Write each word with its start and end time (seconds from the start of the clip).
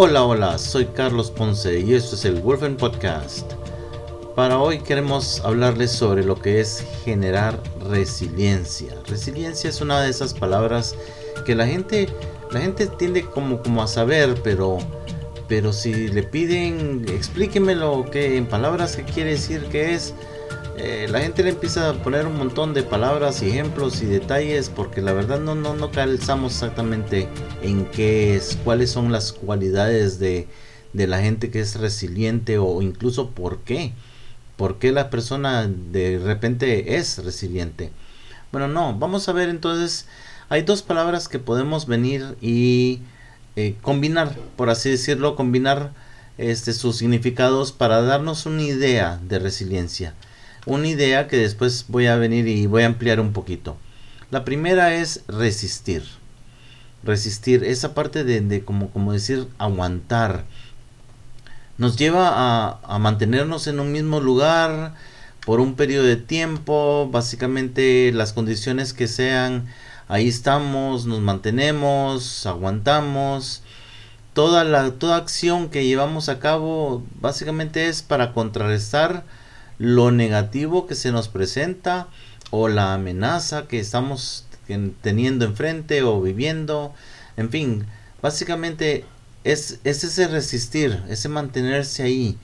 Hola, 0.00 0.24
hola, 0.24 0.58
soy 0.58 0.84
Carlos 0.84 1.28
Ponce 1.32 1.80
y 1.80 1.94
esto 1.94 2.14
es 2.14 2.24
el 2.24 2.40
Wolfen 2.40 2.76
Podcast. 2.76 3.54
Para 4.36 4.60
hoy 4.60 4.78
queremos 4.78 5.40
hablarles 5.44 5.90
sobre 5.90 6.24
lo 6.24 6.36
que 6.36 6.60
es 6.60 6.86
generar 7.04 7.60
resiliencia. 7.80 8.94
Resiliencia 9.08 9.68
es 9.68 9.80
una 9.80 10.00
de 10.00 10.08
esas 10.08 10.34
palabras 10.34 10.94
que 11.44 11.56
la 11.56 11.66
gente, 11.66 12.08
la 12.52 12.60
gente 12.60 12.86
tiende 12.86 13.24
como, 13.24 13.60
como 13.60 13.82
a 13.82 13.88
saber, 13.88 14.40
pero, 14.44 14.78
pero 15.48 15.72
si 15.72 16.06
le 16.06 16.22
piden 16.22 17.04
explíquemelo 17.08 18.08
que 18.08 18.36
en 18.36 18.46
palabras 18.46 18.94
qué 18.94 19.02
quiere 19.02 19.30
decir 19.30 19.64
que 19.64 19.94
es, 19.94 20.14
eh, 20.80 21.08
la 21.10 21.20
gente 21.20 21.42
le 21.42 21.50
empieza 21.50 21.90
a 21.90 21.92
poner 21.94 22.24
un 22.26 22.38
montón 22.38 22.72
de 22.72 22.84
palabras 22.84 23.42
ejemplos 23.42 24.00
y 24.00 24.06
detalles 24.06 24.70
porque 24.70 25.02
la 25.02 25.12
verdad 25.12 25.40
no, 25.40 25.56
no, 25.56 25.74
no 25.74 25.90
calzamos 25.90 26.52
exactamente 26.52 27.28
en 27.62 27.84
qué 27.86 28.36
es, 28.36 28.56
cuáles 28.62 28.90
son 28.90 29.10
las 29.10 29.32
cualidades 29.32 30.20
de, 30.20 30.46
de 30.92 31.06
la 31.08 31.20
gente 31.20 31.50
que 31.50 31.58
es 31.58 31.74
resiliente 31.80 32.58
o 32.58 32.80
incluso 32.80 33.30
por 33.30 33.58
qué. 33.60 33.92
¿Por 34.56 34.78
qué 34.78 34.92
la 34.92 35.10
persona 35.10 35.68
de 35.68 36.20
repente 36.22 36.96
es 36.96 37.24
resiliente? 37.24 37.90
Bueno, 38.52 38.68
no, 38.68 38.96
vamos 38.96 39.28
a 39.28 39.32
ver 39.32 39.48
entonces, 39.48 40.06
hay 40.48 40.62
dos 40.62 40.82
palabras 40.82 41.28
que 41.28 41.40
podemos 41.40 41.86
venir 41.86 42.36
y 42.40 43.00
eh, 43.56 43.74
combinar, 43.82 44.36
por 44.56 44.70
así 44.70 44.90
decirlo, 44.90 45.34
combinar 45.34 45.92
este, 46.38 46.72
sus 46.72 46.98
significados 46.98 47.72
para 47.72 48.00
darnos 48.02 48.46
una 48.46 48.62
idea 48.62 49.20
de 49.28 49.40
resiliencia 49.40 50.14
una 50.66 50.88
idea 50.88 51.28
que 51.28 51.36
después 51.36 51.86
voy 51.88 52.06
a 52.06 52.16
venir 52.16 52.46
y 52.48 52.66
voy 52.66 52.82
a 52.82 52.86
ampliar 52.86 53.20
un 53.20 53.32
poquito. 53.32 53.76
La 54.30 54.44
primera 54.44 54.94
es 54.94 55.22
resistir. 55.28 56.02
Resistir, 57.02 57.64
esa 57.64 57.94
parte 57.94 58.24
de, 58.24 58.64
como, 58.64 58.90
como 58.90 59.12
decir 59.12 59.48
aguantar. 59.58 60.44
Nos 61.78 61.96
lleva 61.96 62.30
a, 62.34 62.80
a 62.82 62.98
mantenernos 62.98 63.66
en 63.68 63.80
un 63.80 63.92
mismo 63.92 64.20
lugar 64.20 64.94
por 65.48 65.60
un 65.60 65.76
periodo 65.76 66.04
de 66.04 66.16
tiempo, 66.16 67.08
básicamente 67.10 68.12
las 68.12 68.34
condiciones 68.34 68.92
que 68.92 69.08
sean, 69.08 69.66
ahí 70.06 70.28
estamos, 70.28 71.06
nos 71.06 71.20
mantenemos, 71.20 72.44
aguantamos. 72.44 73.62
Toda, 74.34 74.64
la, 74.64 74.90
toda 74.92 75.16
acción 75.16 75.70
que 75.70 75.86
llevamos 75.86 76.28
a 76.28 76.38
cabo 76.38 77.02
básicamente 77.20 77.88
es 77.88 78.02
para 78.02 78.34
contrarrestar 78.34 79.24
lo 79.78 80.10
negativo 80.10 80.86
que 80.86 80.94
se 80.94 81.12
nos 81.12 81.28
presenta 81.28 82.08
o 82.50 82.68
la 82.68 82.94
amenaza 82.94 83.66
que 83.66 83.78
estamos 83.78 84.44
teniendo 85.00 85.44
enfrente 85.44 86.02
o 86.02 86.20
viviendo. 86.20 86.94
En 87.36 87.50
fin, 87.50 87.86
básicamente 88.20 89.04
es, 89.44 89.80
ese 89.84 90.28
resistir, 90.28 91.02
ese 91.08 91.28
mantenerse 91.28 92.02
ahí. 92.02 92.36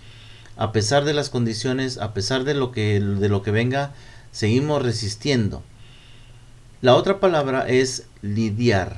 A 0.56 0.72
pesar 0.72 1.04
de 1.04 1.14
las 1.14 1.30
condiciones, 1.30 1.98
a 1.98 2.14
pesar 2.14 2.44
de 2.44 2.54
lo 2.54 2.70
que, 2.70 3.00
de 3.00 3.28
lo 3.28 3.42
que 3.42 3.50
venga, 3.50 3.92
seguimos 4.30 4.82
resistiendo. 4.82 5.62
La 6.80 6.94
otra 6.94 7.18
palabra 7.18 7.68
es 7.68 8.04
lidiar. 8.22 8.96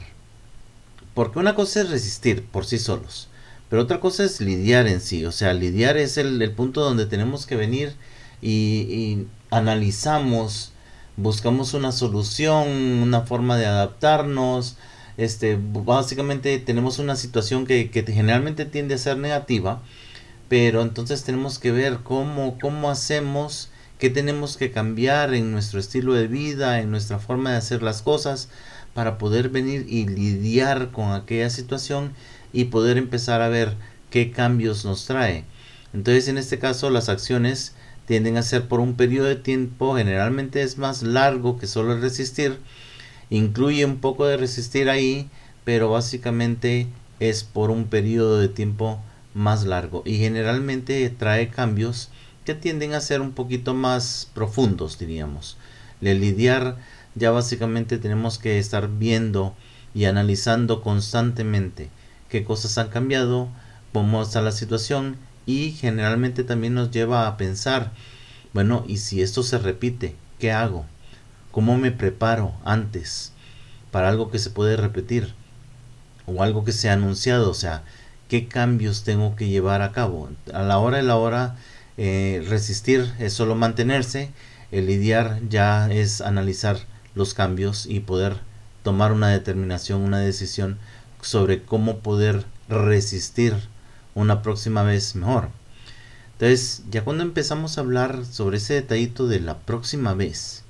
Porque 1.15 1.39
una 1.39 1.55
cosa 1.55 1.81
es 1.81 1.89
resistir 1.89 2.45
por 2.45 2.67
sí 2.67 2.79
solos, 2.79 3.29
pero 3.71 3.81
otra 3.81 4.01
cosa 4.01 4.25
es 4.25 4.43
lidiar 4.43 4.87
en 4.87 5.01
sí. 5.01 5.25
O 5.25 5.33
sea, 5.33 5.55
lidiar 5.55 5.97
es 5.97 6.19
el 6.19 6.53
punto 6.53 6.83
donde 6.83 7.07
tenemos 7.07 7.47
que 7.47 7.57
venir 7.57 7.95
y, 8.43 9.27
analizamos, 9.51 10.73
buscamos 11.17 11.75
una 11.75 11.93
solución, 11.93 12.69
una 12.69 13.23
forma 13.23 13.57
de 13.57 13.67
adaptarnos. 13.67 14.77
Este, 15.17 15.59
básicamente 15.59 16.59
tenemos 16.59 16.99
una 16.99 17.17
situación 17.17 17.67
que, 17.67 17.91
que 17.91 18.03
generalmente 18.03 18.67
tiende 18.67 18.97
a 18.97 18.99
ser 18.99 19.17
negativa, 19.17 19.83
pero 20.49 20.83
entonces 20.83 21.25
tenemos 21.25 21.59
que 21.59 21.73
ver 21.73 22.01
cómo, 22.03 22.59
cómo 22.61 22.91
hacemos, 22.91 23.71
qué 23.99 24.11
tenemos 24.11 24.57
que 24.57 24.73
cambiar 24.73 25.33
en 25.35 25.53
nuestro 25.53 25.81
estilo 25.81 26.15
de 26.15 26.27
vida, 26.27 26.81
en 26.81 26.91
nuestra 26.91 27.19
forma 27.19 27.53
de 27.53 27.59
hacer 27.59 27.83
las 27.83 28.03
cosas, 28.03 28.49
para 28.95 29.19
poder 29.19 29.51
venir 29.51 29.87
y 29.89 30.07
lidiar 30.07 30.91
con 30.91 31.13
aquella 31.13 31.51
situación 31.51 32.13
y 32.53 32.65
poder 32.65 32.97
empezar 32.97 33.43
a 33.43 33.49
ver 33.49 33.77
qué 34.11 34.31
cambios 34.31 34.85
nos 34.85 35.07
trae. 35.07 35.45
Entonces 35.93 36.29
en 36.29 36.39
este 36.39 36.59
caso 36.59 36.91
las 36.91 37.09
acciones 37.09 37.75
tienden 38.07 38.37
a 38.37 38.43
ser 38.43 38.69
por 38.69 38.81
un 38.81 38.95
periodo 38.95 39.27
de 39.27 39.37
tiempo, 39.37 39.97
generalmente 39.97 40.63
es 40.63 40.79
más 40.79 41.03
largo 41.03 41.59
que 41.59 41.67
solo 41.67 41.93
el 41.93 42.01
resistir, 42.01 42.59
incluye 43.31 43.85
un 43.85 43.99
poco 43.99 44.27
de 44.27 44.37
resistir 44.37 44.89
ahí, 44.89 45.29
pero 45.65 45.91
básicamente 45.91 46.87
es 47.19 47.45
por 47.45 47.71
un 47.71 47.87
periodo 47.87 48.39
de 48.39 48.49
tiempo 48.49 49.01
más 49.35 49.65
largo 49.65 50.03
y 50.07 50.19
generalmente 50.19 51.09
trae 51.11 51.49
cambios 51.49 52.11
que 52.45 52.55
tienden 52.55 52.95
a 52.95 53.01
ser 53.01 53.21
un 53.21 53.33
poquito 53.33 53.75
más 53.75 54.31
profundos, 54.33 54.99
diríamos. 54.99 55.57
El 56.01 56.21
lidiar 56.21 56.77
ya 57.17 57.33
básicamente 57.33 57.99
tenemos 57.99 58.39
que 58.39 58.59
estar 58.59 58.89
viendo 58.89 59.55
y 59.95 60.05
analizando 60.05 60.83
constantemente 60.83 61.91
qué 62.29 62.45
cosas 62.45 62.79
han 62.79 62.89
cambiado, 62.89 63.49
cómo 63.93 64.23
está 64.23 64.43
la 64.43 64.53
situación 64.53 65.17
y 65.47 65.71
generalmente 65.73 66.45
también 66.45 66.75
nos 66.75 66.91
lleva 66.91 67.27
a 67.27 67.37
pensar, 67.37 67.93
bueno, 68.53 68.85
¿y 68.87 68.99
si 68.99 69.23
esto 69.23 69.43
se 69.45 69.59
repite? 69.59 70.17
¿Qué 70.39 70.53
hago? 70.53 70.85
¿Cómo 71.53 71.79
me 71.79 71.93
preparo 71.93 72.53
antes 72.65 73.33
para 73.93 74.09
algo 74.09 74.31
que 74.31 74.41
se 74.41 74.51
puede 74.51 74.77
repetir? 74.77 75.33
O 76.27 76.43
algo 76.43 76.65
que 76.65 76.73
se 76.73 76.91
ha 76.91 76.95
anunciado, 76.95 77.49
o 77.49 77.55
sea, 77.55 77.85
¿qué 78.29 78.49
cambios 78.49 79.05
tengo 79.05 79.37
que 79.37 79.49
llevar 79.49 79.83
a 79.83 79.93
cabo? 79.93 80.29
A 80.53 80.63
la 80.63 80.79
hora 80.79 80.97
de 80.97 81.05
la 81.05 81.17
hora, 81.17 81.57
eh, 81.97 82.45
resistir 82.49 83.15
es 83.21 83.33
solo 83.33 83.55
mantenerse, 83.55 84.33
el 84.73 84.87
lidiar 84.87 85.41
ya 85.49 85.89
es 85.91 86.21
analizar 86.21 86.79
los 87.15 87.33
cambios 87.35 87.87
y 87.87 88.01
poder 88.01 88.39
tomar 88.83 89.13
una 89.13 89.29
determinación, 89.29 90.03
una 90.03 90.19
decisión 90.19 90.79
sobre 91.23 91.63
cómo 91.63 92.01
poder 92.01 92.45
resistir 92.69 93.55
una 94.17 94.43
próxima 94.43 94.83
vez 94.83 95.15
mejor. 95.15 95.51
Entonces, 96.33 96.83
ya 96.91 97.05
cuando 97.05 97.23
empezamos 97.23 97.79
a 97.79 97.83
hablar 97.83 98.25
sobre 98.25 98.57
ese 98.57 98.75
detallito 98.75 99.29
de 99.29 99.39
la 99.39 99.59
próxima 99.59 100.15
vez, 100.15 100.65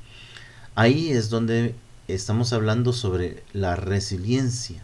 ahí 0.74 1.10
es 1.10 1.30
donde 1.30 1.74
estamos 2.08 2.52
hablando 2.52 2.92
sobre 2.92 3.42
la 3.52 3.76
resiliencia. 3.76 4.82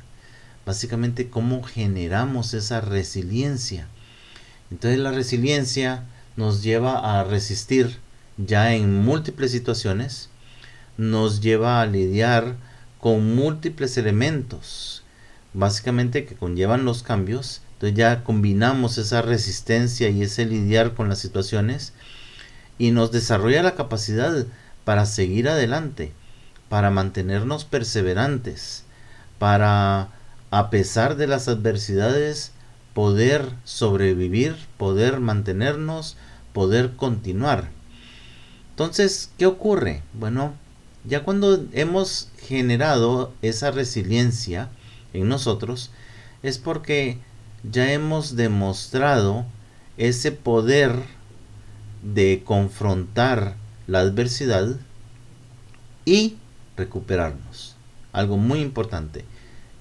Básicamente, 0.65 1.29
cómo 1.29 1.63
generamos 1.63 2.55
esa 2.55 2.81
resiliencia. 2.81 3.89
Entonces, 4.71 5.01
la 5.01 5.11
resiliencia 5.11 6.05
nos 6.37 6.63
lleva 6.63 7.21
a 7.21 7.25
resistir 7.25 7.99
ya 8.39 8.75
en 8.75 9.05
múltiples 9.05 9.51
situaciones, 9.51 10.31
nos 10.97 11.41
lleva 11.41 11.81
a 11.81 11.87
lidiar 11.87 12.57
con 13.01 13.35
múltiples 13.35 13.99
elementos, 13.99 15.02
básicamente 15.55 16.25
que 16.25 16.35
conllevan 16.35 16.85
los 16.85 17.03
cambios 17.03 17.63
entonces 17.83 17.99
ya 17.99 18.23
combinamos 18.23 18.97
esa 18.97 19.23
resistencia 19.23 20.09
y 20.09 20.23
ese 20.23 20.47
lidiar 20.47 20.95
con 20.95 21.09
las 21.09 21.19
situaciones 21.19 21.93
y 22.79 22.93
nos 22.93 23.11
desarrolla 23.11 23.65
la 23.65 23.75
capacidad 23.75 24.47
para 24.85 25.05
seguir 25.05 25.49
adelante, 25.49 26.13
para 26.69 26.91
mantenernos 26.91 27.65
perseverantes, 27.65 28.85
para 29.41 30.11
a 30.53 30.71
pesar 30.71 31.17
de 31.17 31.27
las 31.27 31.49
adversidades 31.49 32.53
poder 32.95 33.47
sobrevivir, 33.65 34.55
poder 34.77 35.19
mantenernos, 35.19 36.17
poder 36.53 36.95
continuar. 36.95 37.69
Entonces, 38.71 39.33
¿qué 39.39 39.47
ocurre? 39.47 40.05
Bueno, 40.13 40.55
ya 41.05 41.25
cuando 41.25 41.65
hemos 41.73 42.29
generado 42.39 43.33
esa 43.43 43.73
resiliencia 43.73 44.69
en 45.13 45.29
nosotros, 45.29 45.91
es 46.43 46.59
porque 46.59 47.19
ya 47.63 47.93
hemos 47.93 48.37
demostrado 48.37 49.47
ese 49.97 50.33
poder 50.33 50.93
de 52.03 52.43
confrontar 52.45 53.57
la 53.87 54.01
adversidad 54.01 54.77
y 56.05 56.37
recuperarnos. 56.77 57.77
Algo 58.13 58.37
muy 58.37 58.61
importante. 58.61 59.25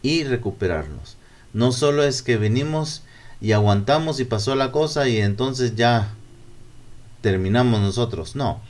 Y 0.02 0.24
recuperarnos. 0.24 1.18
No 1.54 1.72
solo 1.72 2.04
es 2.04 2.22
que 2.22 2.38
venimos 2.38 3.04
y 3.40 3.52
aguantamos 3.52 4.20
y 4.20 4.26
pasó 4.26 4.56
la 4.56 4.72
cosa 4.72 5.08
y 5.08 5.18
entonces 5.18 5.76
ya 5.76 6.14
terminamos 7.22 7.82
nosotros. 7.82 8.36
No. 8.36 8.62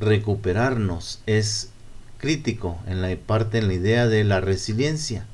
Recuperarnos 0.00 1.20
es 1.26 1.70
crítico 2.18 2.78
en 2.86 3.02
la 3.02 3.14
parte, 3.16 3.58
en 3.58 3.68
la 3.68 3.74
idea 3.74 4.06
de 4.06 4.24
la 4.24 4.40
resiliencia. 4.40 5.26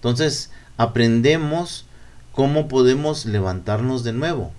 Entonces, 0.00 0.50
aprendemos 0.78 1.84
cómo 2.32 2.68
podemos 2.68 3.26
levantarnos 3.26 4.02
de 4.02 4.14
nuevo. 4.14 4.50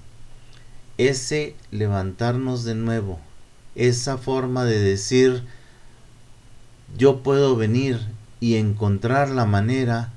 Ese 1.00 1.56
levantarnos 1.72 2.64
de 2.64 2.76
nuevo, 2.76 3.20
esa 3.74 4.20
forma 4.20 4.66
de 4.66 4.80
decir, 4.80 5.44
yo 6.96 7.24
puedo 7.24 7.56
venir 7.56 8.00
y 8.40 8.58
encontrar 8.58 9.30
la 9.30 9.48
manera 9.48 10.12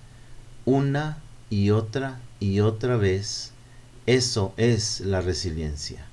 una 0.67 1.17
y 1.49 1.71
otra 1.71 2.21
y 2.39 2.61
otra 2.61 2.99
vez, 2.99 3.53
eso 4.05 4.53
es 4.59 5.01
la 5.01 5.23
resiliencia. 5.23 6.05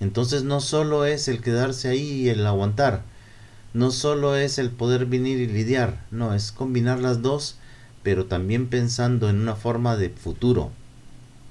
Entonces 0.00 0.42
no 0.42 0.60
solo 0.60 1.04
es 1.04 1.28
el 1.28 1.40
quedarse 1.40 1.88
ahí 1.88 2.22
y 2.22 2.28
el 2.30 2.44
aguantar, 2.44 3.04
no 3.74 3.92
solo 3.92 4.34
es 4.34 4.58
el 4.58 4.70
poder 4.70 5.06
venir 5.06 5.38
y 5.38 5.46
lidiar, 5.46 6.04
no, 6.10 6.34
es 6.34 6.50
combinar 6.50 6.98
las 6.98 7.22
dos, 7.22 7.59
pero 8.02 8.26
también 8.26 8.68
pensando 8.68 9.28
en 9.28 9.40
una 9.40 9.56
forma 9.56 9.96
de 9.96 10.10
futuro, 10.10 10.70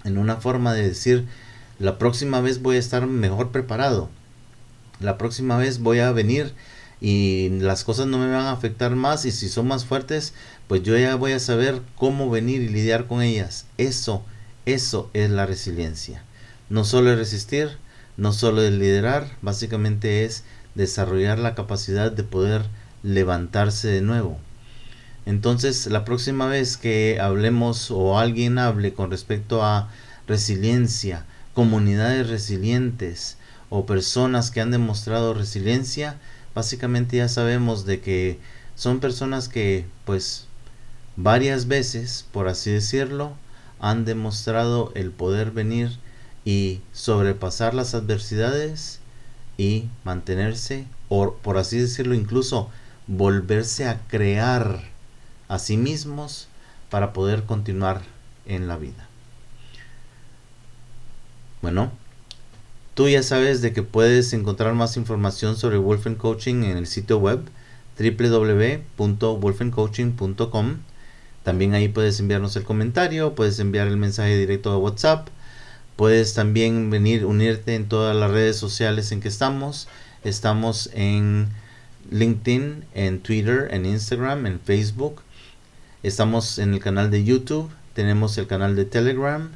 en 0.03 0.17
una 0.17 0.37
forma 0.37 0.73
de 0.73 0.87
decir, 0.87 1.25
la 1.79 1.97
próxima 1.97 2.41
vez 2.41 2.61
voy 2.61 2.75
a 2.75 2.79
estar 2.79 3.05
mejor 3.07 3.51
preparado, 3.51 4.09
la 4.99 5.17
próxima 5.17 5.57
vez 5.57 5.79
voy 5.79 5.99
a 5.99 6.11
venir 6.11 6.53
y 7.01 7.49
las 7.49 7.83
cosas 7.83 8.07
no 8.07 8.17
me 8.17 8.27
van 8.27 8.47
a 8.47 8.51
afectar 8.51 8.95
más 8.95 9.25
y 9.25 9.31
si 9.31 9.47
son 9.47 9.67
más 9.67 9.85
fuertes, 9.85 10.33
pues 10.67 10.83
yo 10.83 10.97
ya 10.97 11.15
voy 11.15 11.31
a 11.31 11.39
saber 11.39 11.81
cómo 11.95 12.29
venir 12.29 12.61
y 12.61 12.69
lidiar 12.69 13.07
con 13.07 13.21
ellas. 13.21 13.65
Eso, 13.77 14.23
eso 14.65 15.09
es 15.13 15.29
la 15.29 15.45
resiliencia. 15.45 16.23
No 16.69 16.83
solo 16.83 17.11
es 17.11 17.17
resistir, 17.17 17.77
no 18.17 18.33
solo 18.33 18.61
es 18.61 18.73
liderar, 18.73 19.27
básicamente 19.41 20.25
es 20.25 20.43
desarrollar 20.75 21.39
la 21.39 21.55
capacidad 21.55 22.11
de 22.11 22.23
poder 22.23 22.65
levantarse 23.01 23.87
de 23.87 24.01
nuevo. 24.01 24.37
Entonces, 25.25 25.87
la 25.87 26.05
próxima 26.05 26.47
vez 26.47 26.77
que 26.77 27.19
hablemos 27.21 27.91
o 27.91 28.17
alguien 28.17 28.57
hable 28.57 28.93
con 28.93 29.11
respecto 29.11 29.63
a 29.63 29.89
resiliencia, 30.27 31.25
comunidades 31.53 32.29
resilientes 32.29 33.37
o 33.69 33.85
personas 33.85 34.51
que 34.51 34.61
han 34.61 34.71
demostrado 34.71 35.33
resiliencia, 35.33 36.17
básicamente 36.55 37.17
ya 37.17 37.27
sabemos 37.27 37.85
de 37.85 37.99
que 37.99 38.39
son 38.75 38.99
personas 38.99 39.49
que 39.49 39.85
pues 40.05 40.47
varias 41.15 41.67
veces, 41.67 42.25
por 42.31 42.47
así 42.47 42.71
decirlo, 42.71 43.33
han 43.79 44.05
demostrado 44.05 44.91
el 44.95 45.11
poder 45.11 45.51
venir 45.51 45.97
y 46.45 46.81
sobrepasar 46.93 47.73
las 47.73 47.93
adversidades 47.93 48.99
y 49.57 49.89
mantenerse, 50.03 50.85
o 51.09 51.33
por 51.33 51.57
así 51.57 51.77
decirlo, 51.77 52.15
incluso 52.15 52.69
volverse 53.07 53.87
a 53.87 53.99
crear 54.07 54.81
a 55.49 55.59
sí 55.59 55.75
mismos 55.75 56.47
para 56.89 57.11
poder 57.11 57.43
continuar 57.43 58.01
en 58.45 58.69
la 58.69 58.77
vida. 58.77 59.09
Bueno, 61.61 61.91
Tú 62.99 63.07
ya 63.07 63.23
sabes 63.23 63.61
de 63.61 63.71
que 63.71 63.81
puedes 63.81 64.33
encontrar 64.33 64.73
más 64.73 64.97
información 64.97 65.55
sobre 65.55 65.77
Wolfen 65.77 66.15
Coaching 66.15 66.63
en 66.63 66.75
el 66.75 66.85
sitio 66.85 67.17
web 67.17 67.39
www.wolfencoaching.com. 67.97 70.77
También 71.43 71.75
ahí 71.75 71.87
puedes 71.87 72.19
enviarnos 72.19 72.57
el 72.57 72.63
comentario, 72.63 73.35
puedes 73.35 73.57
enviar 73.59 73.87
el 73.87 73.95
mensaje 73.95 74.37
directo 74.37 74.73
a 74.73 74.77
WhatsApp, 74.77 75.29
puedes 75.95 76.33
también 76.33 76.89
venir, 76.89 77.25
unirte 77.25 77.75
en 77.75 77.87
todas 77.87 78.13
las 78.17 78.31
redes 78.31 78.57
sociales 78.57 79.13
en 79.13 79.21
que 79.21 79.29
estamos. 79.29 79.87
Estamos 80.25 80.89
en 80.93 81.47
LinkedIn, 82.11 82.83
en 82.95 83.21
Twitter, 83.21 83.69
en 83.71 83.85
Instagram, 83.85 84.45
en 84.45 84.59
Facebook. 84.59 85.21
Estamos 86.01 86.59
en 86.59 86.73
el 86.73 86.79
canal 86.79 87.11
de 87.11 87.25
YouTube, 87.25 87.69
tenemos 87.93 88.37
el 88.37 88.47
canal 88.47 88.73
de 88.77 88.85
Telegram. 88.85 89.51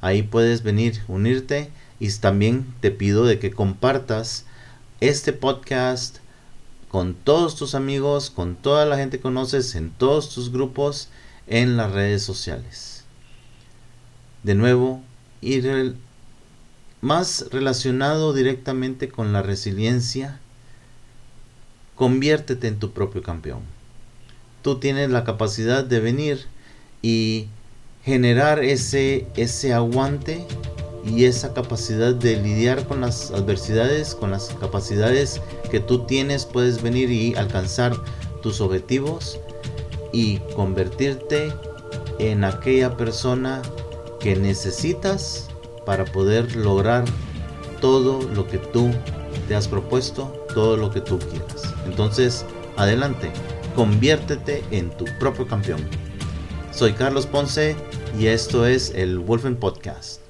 Ahí 0.00 0.24
puedes 0.24 0.64
venir, 0.64 1.00
unirte 1.06 1.70
y 2.00 2.10
también 2.10 2.74
te 2.80 2.90
pido 2.90 3.24
de 3.24 3.38
que 3.38 3.52
compartas 3.52 4.46
este 5.00 5.32
podcast 5.32 6.16
con 6.88 7.14
todos 7.14 7.54
tus 7.54 7.76
amigos, 7.76 8.30
con 8.30 8.56
toda 8.56 8.84
la 8.84 8.96
gente 8.96 9.18
que 9.18 9.22
conoces, 9.22 9.76
en 9.76 9.90
todos 9.90 10.34
tus 10.34 10.50
grupos, 10.50 11.08
en 11.46 11.76
las 11.76 11.92
redes 11.92 12.24
sociales. 12.24 13.04
De 14.42 14.56
nuevo, 14.56 15.04
ir 15.40 15.94
más 17.00 17.46
relacionado 17.52 18.32
directamente 18.32 19.08
con 19.08 19.32
la 19.32 19.42
resiliencia, 19.42 20.40
conviértete 21.94 22.66
en 22.66 22.80
tu 22.80 22.90
propio 22.90 23.22
campeón. 23.22 23.75
Tú 24.66 24.80
tienes 24.80 25.10
la 25.10 25.22
capacidad 25.22 25.84
de 25.84 26.00
venir 26.00 26.44
y 27.00 27.46
generar 28.04 28.64
ese, 28.64 29.28
ese 29.36 29.72
aguante 29.72 30.44
y 31.04 31.26
esa 31.26 31.54
capacidad 31.54 32.12
de 32.12 32.36
lidiar 32.42 32.84
con 32.88 33.00
las 33.00 33.30
adversidades, 33.30 34.16
con 34.16 34.32
las 34.32 34.48
capacidades 34.58 35.40
que 35.70 35.78
tú 35.78 36.04
tienes, 36.06 36.46
puedes 36.46 36.82
venir 36.82 37.12
y 37.12 37.36
alcanzar 37.36 37.94
tus 38.42 38.60
objetivos 38.60 39.38
y 40.12 40.38
convertirte 40.56 41.52
en 42.18 42.42
aquella 42.42 42.96
persona 42.96 43.62
que 44.18 44.34
necesitas 44.34 45.46
para 45.84 46.06
poder 46.06 46.56
lograr 46.56 47.04
todo 47.80 48.20
lo 48.34 48.48
que 48.48 48.58
tú 48.58 48.90
te 49.46 49.54
has 49.54 49.68
propuesto, 49.68 50.44
todo 50.52 50.76
lo 50.76 50.90
que 50.90 51.02
tú 51.02 51.20
quieras. 51.20 51.72
Entonces, 51.86 52.44
adelante, 52.76 53.30
conviértete 53.76 54.64
en 54.70 54.90
tu 54.96 55.04
propio 55.20 55.46
campeón. 55.46 55.80
Soy 56.72 56.94
Carlos 56.94 57.26
Ponce 57.26 57.76
y 58.18 58.26
esto 58.26 58.66
es 58.66 58.92
el 58.94 59.18
Wolfen 59.18 59.54
Podcast. 59.54 60.25